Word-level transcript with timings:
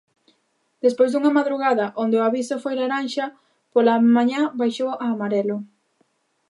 Despois 0.83 1.09
dunha 1.11 1.35
madrugada 1.37 1.85
onde 2.03 2.15
o 2.19 2.25
aviso 2.29 2.55
foi 2.63 2.73
laranxa, 2.77 3.25
pola 3.73 3.95
mañá 4.15 4.41
baixou 4.59 4.89
a 5.03 5.05
amarelo. 5.13 5.57